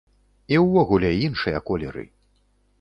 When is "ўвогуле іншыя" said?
0.63-1.63